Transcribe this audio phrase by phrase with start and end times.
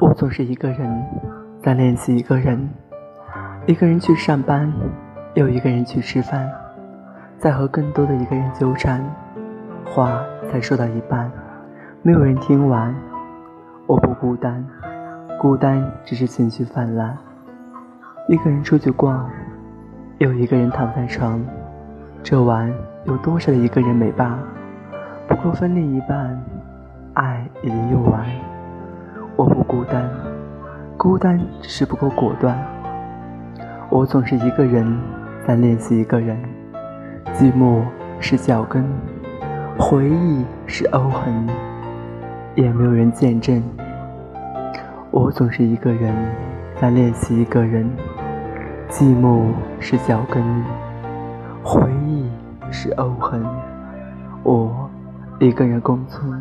[0.00, 1.04] 我总是一个人
[1.62, 2.70] 在练习一个人，
[3.66, 4.72] 一个人去上班，
[5.34, 6.50] 又一个人去吃饭，
[7.38, 9.04] 在和更多的一个人纠缠，
[9.84, 11.30] 话才说到一半，
[12.00, 12.94] 没有人听完。
[13.86, 14.64] 我不孤单，
[15.38, 17.14] 孤单只是情绪泛滥。
[18.26, 19.28] 一个人出去逛，
[20.16, 21.44] 又一个人躺在床，
[22.22, 22.72] 这晚
[23.04, 24.38] 有多少的一个人美罢？
[25.28, 26.42] 不过分另一半，
[27.12, 28.24] 爱已经用完。
[29.90, 30.10] 孤单，
[30.96, 32.56] 孤单只是不够果断。
[33.90, 34.86] 我总是一个人
[35.44, 36.40] 在练习一个人，
[37.34, 37.82] 寂寞
[38.20, 38.84] 是脚跟，
[39.76, 41.44] 回忆是凹痕，
[42.54, 43.60] 也没有人见证。
[45.10, 46.14] 我总是一个人
[46.80, 47.90] 在练习一个人，
[48.88, 49.42] 寂寞
[49.80, 50.40] 是脚跟，
[51.64, 52.30] 回忆
[52.70, 53.44] 是凹痕，
[54.44, 54.88] 我
[55.40, 56.40] 一个人共存。